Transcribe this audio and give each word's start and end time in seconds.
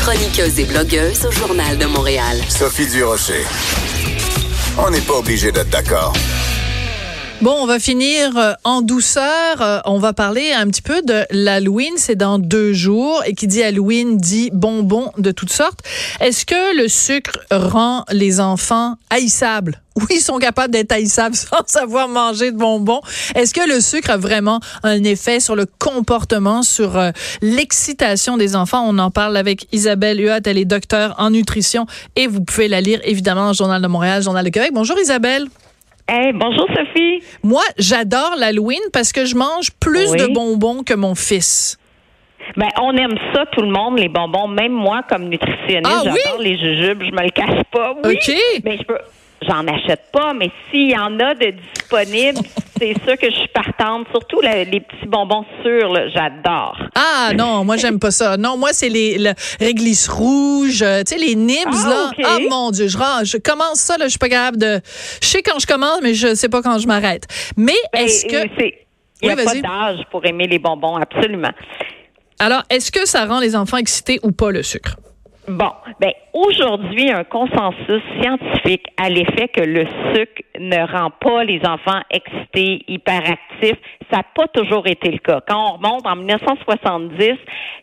Chroniqueuse 0.00 0.58
et 0.58 0.64
blogueuse 0.64 1.26
au 1.26 1.30
Journal 1.30 1.76
de 1.76 1.84
Montréal. 1.84 2.40
Sophie 2.48 2.86
Durocher. 2.86 3.44
On 4.78 4.90
n'est 4.90 5.00
pas 5.02 5.18
obligé 5.18 5.52
d'être 5.52 5.68
d'accord. 5.68 6.14
Bon, 7.42 7.56
on 7.58 7.64
va 7.64 7.78
finir 7.78 8.36
euh, 8.36 8.52
en 8.64 8.82
douceur. 8.82 9.62
Euh, 9.62 9.78
on 9.86 9.98
va 9.98 10.12
parler 10.12 10.52
un 10.52 10.66
petit 10.66 10.82
peu 10.82 11.00
de 11.00 11.24
l'Halloween. 11.30 11.94
C'est 11.96 12.14
dans 12.14 12.38
deux 12.38 12.74
jours. 12.74 13.22
Et 13.24 13.32
qui 13.32 13.46
dit 13.46 13.62
Halloween 13.62 14.18
dit 14.18 14.50
bonbons 14.52 15.10
de 15.16 15.30
toutes 15.30 15.52
sortes. 15.52 15.80
Est-ce 16.20 16.44
que 16.44 16.76
le 16.76 16.86
sucre 16.86 17.38
rend 17.50 18.04
les 18.10 18.40
enfants 18.40 18.96
haïssables? 19.08 19.80
Oui, 19.96 20.06
ils 20.16 20.20
sont 20.20 20.38
capables 20.38 20.72
d'être 20.72 20.92
haïssables 20.92 21.34
sans 21.36 21.66
savoir 21.66 22.08
manger 22.08 22.52
de 22.52 22.56
bonbons. 22.56 23.00
Est-ce 23.34 23.52
que 23.52 23.68
le 23.68 23.80
sucre 23.80 24.10
a 24.10 24.16
vraiment 24.16 24.60
un 24.82 25.02
effet 25.02 25.40
sur 25.40 25.56
le 25.56 25.66
comportement, 25.66 26.62
sur 26.62 26.96
euh, 26.96 27.10
l'excitation 27.42 28.36
des 28.36 28.54
enfants? 28.54 28.84
On 28.86 28.98
en 28.98 29.10
parle 29.10 29.36
avec 29.36 29.66
Isabelle 29.72 30.20
Huot. 30.20 30.40
Elle 30.44 30.58
est 30.58 30.64
docteur 30.64 31.16
en 31.18 31.30
nutrition 31.30 31.86
et 32.16 32.28
vous 32.28 32.40
pouvez 32.40 32.68
la 32.68 32.80
lire 32.80 33.00
évidemment 33.04 33.50
au 33.50 33.54
Journal 33.54 33.82
de 33.82 33.88
Montréal, 33.88 34.22
Journal 34.22 34.44
de 34.44 34.50
Québec. 34.50 34.70
Bonjour 34.72 34.98
Isabelle. 34.98 35.48
Hey, 36.12 36.32
bonjour 36.32 36.66
Sophie. 36.76 37.22
Moi, 37.44 37.62
j'adore 37.78 38.34
l'Halloween 38.36 38.80
parce 38.92 39.12
que 39.12 39.24
je 39.24 39.36
mange 39.36 39.70
plus 39.78 40.10
de 40.16 40.26
bonbons 40.34 40.82
que 40.82 40.94
mon 40.94 41.14
fils. 41.14 41.78
Ben, 42.56 42.66
on 42.82 42.96
aime 42.96 43.14
ça, 43.32 43.44
tout 43.52 43.62
le 43.62 43.70
monde, 43.70 43.96
les 43.96 44.08
bonbons. 44.08 44.48
Même 44.48 44.72
moi, 44.72 45.02
comme 45.08 45.28
nutritionniste, 45.28 45.84
Ah, 45.86 46.02
oui? 46.06 46.18
j'adore 46.24 46.40
les 46.42 46.58
jujubes. 46.58 47.00
Je 47.04 47.12
me 47.12 47.22
le 47.22 47.30
cache 47.30 47.62
pas. 47.70 47.94
Oui. 48.04 48.14
OK. 48.16 48.34
Mais 48.64 48.76
je 48.78 48.82
peux. 48.82 48.98
J'en 49.48 49.66
achète 49.66 50.10
pas, 50.12 50.34
mais 50.34 50.50
s'il 50.70 50.90
y 50.90 50.96
en 50.98 51.18
a 51.18 51.34
de 51.34 51.50
disponibles, 51.72 52.40
c'est 52.78 52.92
sûr 53.06 53.16
que 53.16 53.30
je 53.30 53.36
suis 53.36 53.48
partante. 53.48 54.06
Surtout 54.10 54.40
la- 54.42 54.64
les 54.64 54.80
petits 54.80 55.06
bonbons 55.06 55.46
sûrs, 55.62 55.94
j'adore. 56.14 56.76
Ah 56.94 57.30
non, 57.34 57.64
moi 57.64 57.76
j'aime 57.78 57.98
pas 57.98 58.10
ça. 58.10 58.36
Non, 58.36 58.58
moi 58.58 58.70
c'est 58.72 58.90
les 58.90 59.16
le 59.18 59.32
réglisse 59.58 60.08
rouge, 60.08 60.82
euh, 60.82 61.02
tu 61.04 61.14
sais 61.14 61.18
les 61.18 61.34
nibs 61.36 61.56
Ah, 61.66 61.88
là. 61.88 62.10
Ah 62.24 62.36
mon 62.50 62.70
dieu, 62.70 62.86
je 62.88 62.98
je 63.24 63.38
commence 63.38 63.80
ça 63.80 63.96
là, 63.96 64.04
je 64.04 64.10
suis 64.10 64.18
pas 64.18 64.28
capable 64.28 64.58
de 64.58 64.80
je 65.22 65.26
sais 65.26 65.42
quand 65.42 65.58
je 65.58 65.66
commence 65.66 66.00
mais 66.02 66.12
je 66.12 66.34
sais 66.34 66.48
pas 66.50 66.60
quand 66.60 66.78
je 66.78 66.86
m'arrête. 66.86 67.24
Mais 67.56 67.72
est-ce 67.94 68.26
Ben, 68.26 68.46
que 68.48 68.54
c'est- 68.58 68.74
Il 69.22 69.28
n'y 69.28 69.34
Oui, 69.34 69.40
a 69.40 69.44
pas 69.44 69.50
vas-y. 69.52 69.62
d'âge 69.62 70.04
pour 70.10 70.24
aimer 70.26 70.46
les 70.46 70.58
bonbons, 70.58 70.96
absolument. 70.96 71.50
alors 72.38 72.62
est-ce 72.70 72.90
que 72.92 73.06
ça 73.06 73.24
rend 73.26 73.40
les 73.40 73.56
enfants 73.56 73.76
excités 73.78 74.18
ou 74.22 74.32
pas 74.32 74.50
le 74.50 74.62
sucre? 74.62 74.96
Bon, 75.50 75.72
ben 75.98 76.12
aujourd'hui, 76.32 77.10
un 77.10 77.24
consensus 77.24 78.02
scientifique 78.20 78.86
à 78.96 79.08
l'effet 79.08 79.48
que 79.48 79.62
le 79.62 79.84
sucre 80.14 80.42
ne 80.60 80.78
rend 80.86 81.10
pas 81.10 81.42
les 81.42 81.60
enfants 81.66 82.00
excités, 82.08 82.84
hyperactifs. 82.86 83.80
Ça 84.12 84.18
n'a 84.18 84.22
pas 84.22 84.46
toujours 84.46 84.86
été 84.86 85.10
le 85.10 85.18
cas. 85.18 85.40
Quand 85.48 85.72
on 85.72 85.76
remonte 85.76 86.06
en 86.06 86.14
1970, 86.14 87.32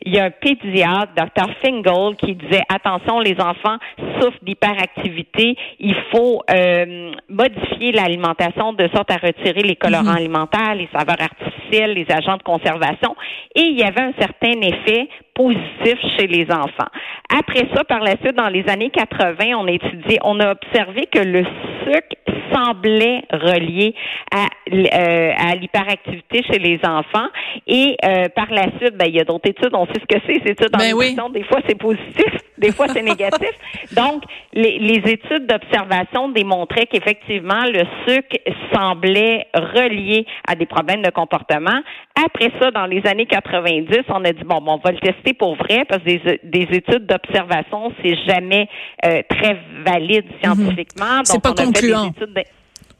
il 0.04 0.16
y 0.16 0.18
a 0.18 0.26
un 0.26 0.32
pédiatre, 0.32 1.12
Dr. 1.18 1.50
Fingal, 1.62 2.16
qui 2.16 2.36
disait 2.36 2.64
attention, 2.74 3.20
les 3.20 3.36
enfants 3.42 3.78
souffrent 4.22 4.40
d'hyperactivité. 4.44 5.58
Il 5.80 5.96
faut 6.14 6.42
euh, 6.50 7.12
modifier 7.28 7.92
l'alimentation 7.92 8.72
de 8.72 8.88
sorte 8.96 9.12
à 9.12 9.18
retirer 9.18 9.64
les 9.64 9.76
colorants 9.76 10.16
alimentaires, 10.16 10.74
les 10.76 10.88
saveurs 10.94 11.22
artificielles, 11.22 11.57
les 11.72 12.06
agents 12.10 12.38
de 12.38 12.44
conservation. 12.44 13.16
Et 13.56 13.62
il 13.62 13.80
y 13.80 13.84
avait 13.84 14.02
un 14.02 14.14
certain 14.20 14.60
effet 14.62 15.08
positif 15.34 16.00
chez 16.18 16.28
les 16.28 16.48
enfants. 16.52 16.90
Après 17.30 17.68
ça, 17.74 17.84
par 17.84 18.00
la 18.00 18.12
suite, 18.22 18.36
dans 18.36 18.50
les 18.50 18.68
années 18.70 18.90
80, 18.90 19.56
on 19.58 19.68
a 19.68 19.72
étudié, 19.72 20.20
on 20.24 20.40
a 20.40 20.52
observé 20.52 21.06
que 21.08 21.20
le 21.20 21.44
sucre 21.84 22.16
semblait 22.54 23.24
relié 23.32 23.94
à, 24.34 24.48
euh, 24.72 25.32
à 25.38 25.56
l'hyperactivité 25.56 26.44
chez 26.44 26.60
les 26.60 26.80
enfants. 26.84 27.28
Et 27.68 27.96
euh, 28.04 28.30
par 28.36 28.52
la 28.52 28.64
suite, 28.78 28.96
ben, 28.98 29.06
il 29.08 29.16
y 29.16 29.20
a 29.20 29.24
d'autres 29.24 29.50
études, 29.50 29.70
on 29.74 29.86
sait 29.88 29.94
ce 30.02 30.06
que 30.16 30.22
c'est, 30.26 30.42
ces 30.46 30.52
études 30.52 30.76
en 30.76 30.78
Ben 30.78 30.94
oui. 30.94 31.16
Des 31.34 31.44
fois, 31.44 31.60
c'est 31.68 31.78
positif, 31.78 32.26
des 32.58 32.72
fois, 32.72 32.88
c'est 32.90 33.02
négatif. 33.04 33.50
Donc, 33.96 34.24
les, 34.54 34.80
les 34.80 35.12
études 35.12 35.48
d'observation 35.48 36.30
démontraient 36.30 36.86
qu'effectivement, 36.88 37.64
le 37.66 37.84
sucre 38.08 38.38
semblait 38.74 39.48
relié 39.54 40.26
à 40.48 40.56
des 40.56 40.66
problèmes 40.66 41.02
de 41.02 41.10
comportement. 41.10 41.82
Après 42.26 42.52
ça, 42.62 42.72
dans 42.72 42.86
les 42.86 43.06
années 43.06 43.26
90, 43.26 43.88
on 44.10 44.24
a 44.26 44.32
dit, 44.32 44.44
bon, 44.44 44.62
bon 44.62 44.74
on 44.74 44.78
va 44.78 44.92
le 44.92 45.00
tester 45.00 45.34
pour 45.34 45.56
vrai, 45.56 45.86
parce 45.88 46.02
que 46.04 46.08
des, 46.10 46.40
des 46.44 46.78
études 46.78 47.06
d'observation, 47.06 47.92
c'est 48.02 48.16
jamais 48.28 48.68
euh, 49.06 49.22
très 49.30 49.58
valide 49.86 50.26
scientifiquement. 50.42 51.20
Mhm. 51.20 51.26
C'est 51.26 51.34
Donc, 51.34 51.44
pas 51.44 51.50
on 51.50 51.54
a 51.54 51.58
fait 51.58 51.66
concluant. 51.66 52.02
des 52.04 52.08
études 52.10 52.34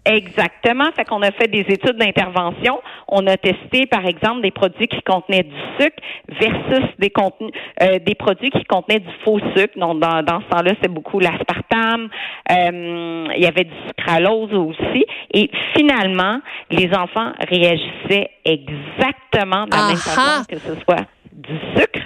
Exactement. 0.08 0.86
Fait 0.96 1.06
qu'on 1.06 1.22
a 1.22 1.32
fait 1.32 1.48
des 1.48 1.66
études 1.68 1.98
d'intervention. 1.98 2.80
On 3.08 3.26
a 3.28 3.38
testé, 3.38 3.86
par 3.86 4.06
exemple, 4.06 4.42
des 4.42 4.52
produits 4.52 4.88
qui 4.88 5.02
contenaient 5.02 5.44
du 5.44 5.56
sucre 5.80 5.98
versus 6.40 6.90
des 7.00 7.10
contenus, 7.10 7.52
euh, 7.82 8.00
des 8.00 8.16
produits 8.16 8.50
qui 8.50 8.64
contenaient 8.66 9.00
du 9.00 9.12
faux 9.24 9.40
sucre. 9.56 9.78
Donc, 9.78 10.00
dans, 10.00 10.24
dans 10.24 10.42
ce 10.42 10.48
temps-là, 10.48 10.72
c'est 10.82 10.92
beaucoup 10.92 11.20
l'aspartame. 11.20 12.10
Euh, 12.52 13.28
il 13.36 13.44
y 13.44 13.48
avait 13.48 13.66
du 13.66 13.76
sucralose 13.88 14.54
aussi. 14.54 15.06
Et 15.34 15.50
finalement, 15.76 16.40
les 16.72 16.90
enfants 16.94 17.32
réagissaient 17.50 18.30
exactement 18.46 19.66
de 19.66 19.72
la 19.72 19.88
même 19.88 19.96
Aha! 19.96 19.98
façon 19.98 20.44
que 20.50 20.60
ce 20.60 20.76
soit 20.82 21.06
du 21.34 21.54
sucre 21.76 21.97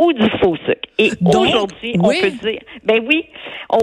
ou 0.00 0.14
du 0.14 0.28
faux 0.42 0.56
sucre. 0.64 0.88
Et 0.98 1.10
aujourd'hui, 1.22 1.92
oui. 1.98 2.00
on 2.00 2.08
peut 2.08 2.30
dire, 2.30 2.60
ben 2.84 3.04
oui, 3.06 3.26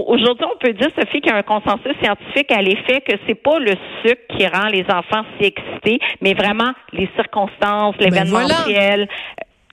aujourd'hui, 0.06 0.46
on 0.52 0.58
peut 0.58 0.72
dire, 0.72 0.88
Sophie, 0.98 1.20
qu'il 1.20 1.30
y 1.30 1.34
a 1.34 1.36
un 1.36 1.42
consensus 1.42 1.94
scientifique 2.02 2.50
à 2.50 2.60
l'effet 2.60 3.00
que 3.00 3.16
c'est 3.26 3.36
pas 3.36 3.58
le 3.60 3.74
sucre 4.02 4.22
qui 4.36 4.46
rend 4.46 4.66
les 4.66 4.84
enfants 4.90 5.24
si 5.38 5.46
excités, 5.46 6.00
mais 6.20 6.34
vraiment 6.34 6.72
les 6.92 7.08
circonstances, 7.14 7.96
Ben 7.98 8.10
l'événementiel. 8.10 9.08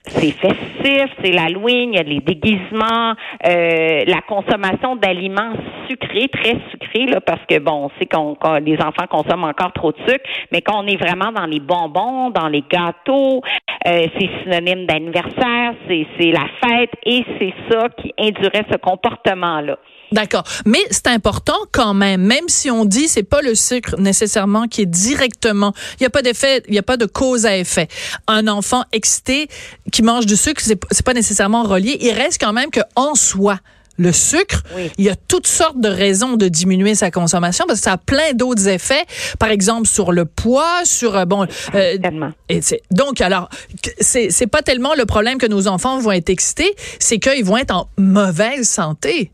C'est 0.07 0.31
festif, 0.33 1.07
c'est 1.23 1.31
l'Halloween, 1.31 1.93
il 1.93 1.95
y 1.95 1.97
a 1.97 2.03
les 2.03 2.19
déguisements, 2.19 3.15
euh, 3.47 4.03
la 4.05 4.21
consommation 4.27 4.95
d'aliments 4.97 5.53
sucrés, 5.87 6.27
très 6.29 6.57
sucrés, 6.71 7.05
là, 7.07 7.21
parce 7.21 7.41
que 7.49 7.59
bon, 7.59 7.85
on 7.85 7.91
sait 7.99 8.05
qu'on, 8.05 8.35
les 8.63 8.77
enfants 8.77 9.07
consomment 9.09 9.45
encore 9.45 9.73
trop 9.73 9.91
de 9.91 9.97
sucre, 10.07 10.25
mais 10.51 10.61
quand 10.61 10.83
on 10.83 10.87
est 10.87 10.97
vraiment 10.97 11.31
dans 11.31 11.45
les 11.45 11.59
bonbons, 11.59 12.29
dans 12.29 12.47
les 12.47 12.63
gâteaux, 12.69 13.41
euh, 13.87 14.07
c'est 14.17 14.29
synonyme 14.43 14.85
d'anniversaire, 14.85 15.73
c'est, 15.87 16.31
la 16.31 16.47
fête, 16.63 16.91
et 17.05 17.23
c'est 17.39 17.53
ça 17.69 17.89
qui 18.01 18.13
induirait 18.19 18.65
ce 18.71 18.77
comportement-là. 18.77 19.77
D'accord. 20.11 20.43
Mais 20.65 20.79
c'est 20.91 21.07
important 21.07 21.57
quand 21.71 21.93
même, 21.93 22.21
même 22.21 22.47
si 22.47 22.69
on 22.69 22.85
dit 22.85 23.07
c'est 23.07 23.23
pas 23.23 23.41
le 23.41 23.55
sucre 23.55 23.95
nécessairement 23.97 24.67
qui 24.67 24.83
est 24.83 24.85
directement, 24.85 25.73
il 25.99 26.03
y 26.03 26.05
a 26.05 26.09
pas 26.09 26.21
d'effet, 26.21 26.61
il 26.67 26.75
y 26.75 26.79
a 26.79 26.83
pas 26.83 26.97
de 26.97 27.05
cause 27.05 27.45
à 27.45 27.57
effet. 27.57 27.87
Un 28.27 28.47
enfant 28.47 28.83
excité 28.91 29.47
qui 29.91 30.03
mange 30.03 30.25
du 30.25 30.35
sucre, 30.35 30.61
c'est 30.61 31.05
pas 31.05 31.13
nécessairement 31.13 31.63
relié. 31.63 31.97
Il 32.01 32.11
reste 32.11 32.39
quand 32.39 32.53
même 32.53 32.69
que 32.69 32.81
en 32.95 33.15
soi, 33.15 33.57
le 33.97 34.11
sucre, 34.11 34.63
Oui. 34.75 34.91
il 34.97 35.05
y 35.05 35.09
a 35.09 35.15
toutes 35.15 35.47
sortes 35.47 35.79
de 35.79 35.89
raisons 35.89 36.35
de 36.37 36.47
diminuer 36.47 36.95
sa 36.95 37.11
consommation 37.11 37.65
parce 37.67 37.79
que 37.79 37.83
ça 37.85 37.93
a 37.93 37.97
plein 37.97 38.33
d'autres 38.33 38.67
effets, 38.67 39.03
par 39.39 39.49
exemple 39.49 39.87
sur 39.87 40.11
le 40.11 40.25
poids, 40.25 40.81
sur 40.83 41.15
euh, 41.15 41.25
bon 41.25 41.47
euh, 41.75 41.97
et 42.49 42.59
donc, 42.91 43.21
alors, 43.21 43.49
c'est 43.99 44.29
c'est 44.29 44.47
pas 44.47 44.61
tellement 44.61 44.93
le 44.95 45.05
problème 45.05 45.37
que 45.37 45.47
nos 45.47 45.67
enfants 45.67 45.99
vont 45.99 46.11
être 46.11 46.29
excités, 46.29 46.75
c'est 46.99 47.19
qu'ils 47.19 47.45
vont 47.45 47.57
être 47.57 47.71
en 47.75 47.87
mauvaise 47.97 48.67
santé. 48.67 49.31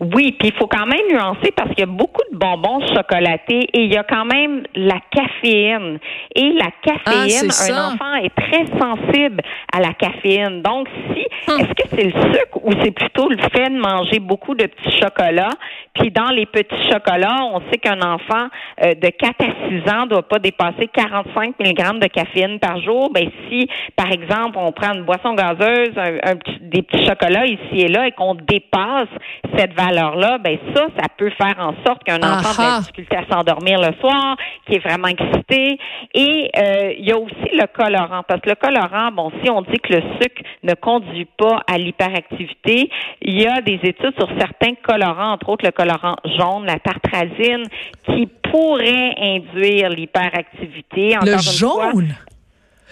Oui, 0.00 0.32
puis 0.38 0.48
il 0.48 0.54
faut 0.54 0.66
quand 0.66 0.86
même 0.86 1.00
nuancer 1.10 1.50
parce 1.56 1.70
qu'il 1.70 1.80
y 1.80 1.82
a 1.82 1.86
beaucoup 1.86 2.22
de 2.32 2.36
bonbons 2.36 2.80
chocolatés 2.94 3.66
et 3.72 3.84
il 3.84 3.92
y 3.92 3.96
a 3.96 4.04
quand 4.04 4.24
même 4.24 4.62
la 4.74 4.98
caféine. 5.10 5.98
Et 6.34 6.52
la 6.52 6.66
Ah, 6.66 6.92
caféine, 7.04 7.50
ça. 7.50 7.74
un 7.74 7.94
enfant 7.94 8.14
est 8.16 8.34
très 8.34 8.66
sensible 8.78 9.40
à 9.72 9.80
la 9.80 9.92
caféine. 9.94 10.62
Donc, 10.62 10.88
si, 11.12 11.26
Hum. 11.48 11.60
est-ce 11.60 11.68
que 11.74 11.88
c'est 11.90 12.04
le 12.04 12.12
sucre 12.32 12.58
ou 12.64 12.72
c'est 12.82 12.90
plutôt 12.90 13.28
le 13.28 13.38
fait 13.38 13.70
de 13.70 13.78
manger 13.78 14.18
beaucoup 14.18 14.54
de 14.54 14.66
petits 14.66 14.98
chocolats? 14.98 15.50
Puis 15.94 16.10
dans 16.10 16.28
les 16.30 16.46
petits 16.46 16.88
chocolats, 16.90 17.44
on 17.52 17.60
sait 17.70 17.78
qu'un 17.78 18.00
enfant 18.02 18.48
euh, 18.84 18.94
de 18.94 19.08
4 19.08 19.34
à 19.42 19.68
6 19.68 19.90
ans 19.90 20.06
doit 20.06 20.22
pas 20.28 20.38
dépasser 20.38 20.88
45 20.92 21.54
mg 21.60 22.00
de 22.00 22.06
caféine 22.08 22.58
par 22.58 22.80
jour. 22.82 23.10
Ben 23.12 23.28
si, 23.48 23.68
par 23.96 24.10
exemple, 24.10 24.56
on 24.56 24.72
prend 24.72 24.92
une 24.94 25.04
boisson 25.04 25.34
gazeuse, 25.34 25.92
un, 25.96 26.34
des 26.60 26.82
petits 26.82 27.06
chocolats 27.06 27.46
ici 27.46 27.80
et 27.80 27.88
là 27.88 28.06
et 28.08 28.12
qu'on 28.12 28.34
dépasse 28.34 29.08
cette 29.56 29.72
valeur-là, 29.76 30.38
ben 30.38 30.58
ça, 30.74 30.86
ça 30.98 31.06
peut 31.16 31.30
faire 31.30 31.56
en 31.58 31.74
sorte 31.86 32.02
qu'un 32.04 32.18
enfant 32.18 32.50
a 32.50 32.54
de 32.54 32.60
Aha. 32.60 32.70
la 32.70 32.80
difficulté 32.80 33.16
à 33.16 33.26
s'endormir 33.32 33.78
le 33.80 33.94
soir, 34.00 34.36
qui 34.66 34.74
est 34.74 34.78
vraiment 34.78 35.08
excité. 35.08 35.78
Et 36.14 36.50
euh, 36.56 36.92
il 36.98 37.06
y 37.06 37.12
a 37.12 37.18
aussi 37.18 37.50
le 37.52 37.66
colorant, 37.66 38.22
parce 38.26 38.40
que 38.40 38.50
le 38.50 38.54
colorant, 38.56 39.12
bon, 39.12 39.30
si 39.42 39.50
on 39.50 39.62
dit 39.62 39.78
que 39.78 39.92
le 39.92 40.02
sucre 40.20 40.42
ne 40.62 40.74
conduit 40.74 41.28
pas 41.36 41.60
à 41.70 41.78
l'hyperactivité, 41.78 42.90
il 43.22 43.40
y 43.40 43.46
a 43.46 43.60
des 43.60 43.80
études 43.82 44.14
sur 44.18 44.28
certains 44.38 44.74
colorants, 44.82 45.32
entre 45.32 45.48
autres 45.50 45.64
le 45.64 45.72
colorant 45.72 46.16
jaune, 46.24 46.66
la 46.66 46.78
tartrazine, 46.78 47.64
qui 48.06 48.26
pourrait 48.50 49.14
induire 49.20 49.90
l'hyperactivité. 49.90 51.16
Le 51.22 51.32
fois, 51.32 51.90
jaune? 51.92 52.14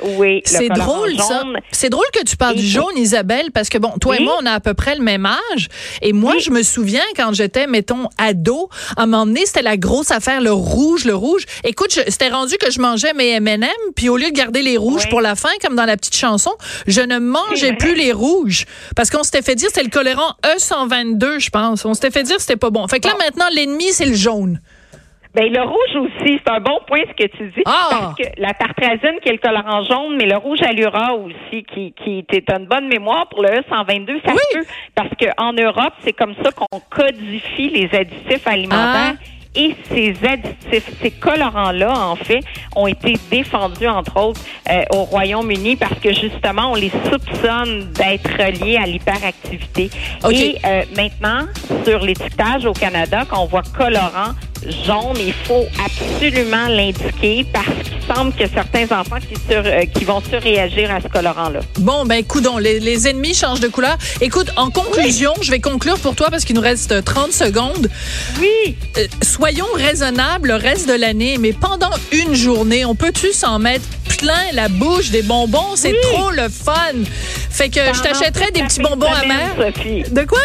Oui, 0.03 0.43
c'est 0.45 0.69
drôle 0.69 1.17
ça. 1.17 1.45
C'est 1.71 1.89
drôle 1.89 2.07
que 2.13 2.25
tu 2.25 2.37
parles 2.37 2.57
du 2.57 2.67
jaune, 2.67 2.97
Isabelle, 2.97 3.51
parce 3.53 3.69
que 3.69 3.79
bon, 3.79 3.93
toi 4.01 4.17
et 4.17 4.23
moi, 4.23 4.37
on 4.41 4.47
a 4.47 4.53
à 4.53 4.61
peu 4.61 4.75
près 4.75 4.97
le 4.97 5.03
même 5.03 5.27
âge. 5.27 5.69
Et 6.03 6.13
moi, 6.13 6.39
je 6.39 6.51
me 6.51 6.63
souviens 6.63 7.05
quand 7.17 7.33
j'étais, 7.33 7.67
mettons, 7.67 8.09
ado, 8.19 8.69
à 8.97 9.03
un 9.03 9.07
moment 9.07 9.27
donné, 9.27 9.47
c'était 9.47 9.63
la 9.63 9.77
grosse 9.77 10.11
affaire, 10.11 10.41
le 10.41 10.53
rouge, 10.53 11.05
le 11.05 11.15
rouge. 11.15 11.45
Écoute, 11.65 11.91
c'était 11.91 12.29
rendu 12.29 12.57
que 12.57 12.71
je 12.71 12.81
mangeais 12.81 13.13
mes 13.15 13.31
M&M, 13.31 13.69
puis 13.95 14.09
au 14.09 14.17
lieu 14.17 14.31
de 14.31 14.37
garder 14.37 14.63
les 14.63 14.77
rouges 14.77 15.09
pour 15.09 15.21
la 15.21 15.35
fin, 15.35 15.51
comme 15.63 15.77
dans 15.77 15.85
la 15.85 15.97
petite 15.97 16.17
chanson, 16.17 16.53
je 16.87 17.01
ne 17.01 17.19
mangeais 17.19 17.75
plus 17.75 17.95
les 17.95 18.13
rouges 18.13 18.67
parce 18.97 19.11
qu'on 19.11 19.23
s'était 19.23 19.43
fait 19.43 19.55
dire 19.55 19.69
c'était 19.69 19.85
le 19.85 19.91
colorant 19.91 20.35
E122, 20.45 21.39
je 21.39 21.51
pense. 21.51 21.85
On 21.85 21.95
s'était 21.95 22.11
fait 22.11 22.23
dire 22.23 22.41
c'était 22.41 22.57
pas 22.57 22.71
bon. 22.71 22.87
Fait 22.89 23.01
que 23.01 23.09
là 23.09 23.15
maintenant, 23.19 23.47
l'ennemi 23.53 23.93
c'est 23.93 24.07
le 24.07 24.15
jaune. 24.15 24.61
Ben, 25.35 25.53
le 25.53 25.63
rouge 25.63 25.97
aussi, 25.97 26.41
c'est 26.45 26.51
un 26.51 26.61
bon 26.61 26.79
point 26.87 27.01
ce 27.09 27.25
que 27.25 27.29
tu 27.29 27.49
dis. 27.49 27.63
Ah! 27.67 27.89
Parce 27.91 28.15
que 28.15 28.41
la 28.41 28.55
tartrazine 28.55 29.19
qui 29.21 29.31
est 29.31 29.33
le 29.33 29.39
colorant 29.39 29.83
jaune, 29.83 30.17
mais 30.17 30.27
le 30.27 30.37
rouge 30.37 30.63
allura 30.63 31.15
aussi, 31.15 31.65
qui, 31.65 31.93
qui 31.93 32.19
était 32.19 32.45
une 32.57 32.67
bonne 32.67 32.87
mémoire 32.87 33.29
pour 33.29 33.43
le 33.43 33.49
E122, 33.49 34.25
ça 34.25 34.33
peut. 34.33 34.65
Parce 34.95 35.11
qu'en 35.19 35.53
Europe, 35.53 35.95
c'est 36.05 36.13
comme 36.13 36.35
ça 36.43 36.53
qu'on 36.53 36.81
codifie 36.89 37.69
les 37.69 37.89
additifs 37.93 38.47
alimentaires. 38.47 39.17
Ah. 39.17 39.25
Et 39.57 39.77
ces 39.89 40.15
additifs, 40.27 40.91
ces 41.01 41.13
colorants-là, 41.13 41.93
en 41.97 42.17
fait, 42.17 42.41
ont 42.75 42.89
été 42.89 43.15
défendus, 43.31 43.87
entre 43.87 44.21
autres, 44.21 44.41
euh, 44.69 44.83
au 44.93 45.05
Royaume-Uni 45.05 45.77
parce 45.77 45.99
que, 46.01 46.13
justement, 46.13 46.73
on 46.73 46.75
les 46.75 46.91
soupçonne 46.91 47.93
d'être 47.93 48.31
reliés 48.37 48.77
à 48.77 48.87
l'hyperactivité. 48.87 49.91
OK. 50.25 50.33
Et 50.33 50.59
euh, 50.65 50.83
maintenant, 50.97 51.47
sur 51.85 52.01
l'étiquetage 52.01 52.67
au 52.67 52.73
Canada, 52.73 53.25
quand 53.29 53.43
on 53.43 53.47
voit 53.47 53.63
colorant 53.77 54.33
jaune, 54.85 55.17
il 55.19 55.33
faut 55.33 55.67
absolument 55.85 56.69
l'indiquer 56.69 57.45
parce 57.53 57.67
qu'il 57.67 58.15
semble 58.15 58.33
que 58.33 58.45
certains 58.49 58.85
enfants 58.97 59.19
qui, 59.21 59.35
sur, 59.35 59.63
euh, 59.65 59.85
qui 59.85 60.05
vont 60.05 60.21
surréagir 60.21 60.91
à 60.91 61.01
ce 61.01 61.09
colorant-là. 61.09 61.61
Bon, 61.79 62.05
ben, 62.05 62.25
coudon, 62.25 62.59
les, 62.59 62.81
les 62.81 63.09
ennemis 63.09 63.35
changent 63.35 63.61
de 63.61 63.69
couleur. 63.69 63.97
Écoute, 64.21 64.51
en 64.57 64.71
conclusion, 64.71 65.33
je 65.41 65.51
vais 65.51 65.61
conclure 65.61 65.99
pour 65.99 66.15
toi 66.15 66.29
parce 66.31 66.45
qu'il 66.45 66.57
nous 66.57 66.63
reste 66.63 67.05
30 67.05 67.33
secondes. 67.33 67.91
Oui. 68.41 68.77
Euh, 68.99 69.07
soyons 69.23 69.67
raisonnables 69.75 70.49
le 70.49 70.55
reste 70.57 70.89
de 70.89 70.95
l'année, 70.95 71.39
mais 71.39 71.53
pendant 71.53 71.91
une 72.13 72.35
journée, 72.35 72.85
on 72.85 72.95
peut-tu 72.95 73.33
s'en 73.33 73.59
mettre 73.59 73.85
plein 74.19 74.53
la 74.53 74.69
bouche 74.69 75.11
des 75.11 75.23
bonbons? 75.23 75.77
C'est 75.77 75.95
trop 76.13 76.31
le 76.31 76.49
fun. 76.49 76.75
Fait 77.51 77.69
que 77.69 77.81
je 77.81 78.01
Pendant 78.03 78.19
toute 78.19 78.53
des 78.55 78.63
petits 78.63 78.81
bonbons 78.81 79.07
amers. 79.07 79.55
Sophie. 79.57 80.03
De 80.11 80.25
quoi? 80.25 80.41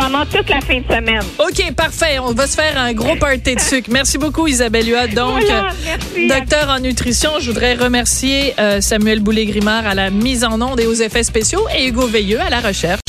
Pendant 0.00 0.24
toute 0.24 0.48
la 0.48 0.60
fin 0.62 0.78
de 0.80 0.84
semaine. 0.84 1.22
OK, 1.38 1.74
parfait. 1.74 2.18
On 2.20 2.32
va 2.32 2.46
se 2.46 2.54
faire 2.54 2.78
un 2.78 2.94
gros 2.94 3.16
party 3.16 3.54
de 3.54 3.60
sucre. 3.60 3.90
Merci 3.92 4.16
beaucoup, 4.16 4.46
Isabelle 4.46 4.88
Huot. 4.88 5.08
Donc, 5.14 5.42
Voilà, 5.42 5.68
euh, 5.68 5.72
merci. 5.84 6.26
docteur 6.26 6.68
en 6.70 6.80
nutrition, 6.80 7.32
je 7.38 7.48
voudrais 7.50 7.74
remercier 7.74 8.54
euh, 8.58 8.80
Samuel 8.80 9.20
Boulay-Grimard 9.20 9.86
à 9.86 9.94
la 9.94 10.08
mise 10.08 10.42
en 10.42 10.60
onde 10.62 10.80
et 10.80 10.86
aux 10.86 10.94
effets 10.94 11.22
spéciaux 11.22 11.66
et 11.76 11.86
Hugo 11.86 12.06
Veilleux 12.06 12.40
à 12.40 12.48
la 12.48 12.60
recherche. 12.60 13.00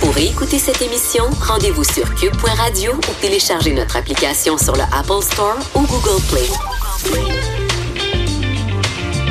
Pour 0.00 0.16
écouter 0.16 0.60
cette 0.60 0.80
émission, 0.80 1.24
rendez-vous 1.40 1.84
sur 1.84 2.14
cube.radio 2.14 2.92
ou 2.94 3.12
téléchargez 3.20 3.72
notre 3.72 3.96
application 3.96 4.56
sur 4.56 4.74
le 4.76 4.82
Apple 4.96 5.22
Store 5.22 5.58
ou 5.74 5.80
Google 5.86 6.22
Play. 6.30 6.48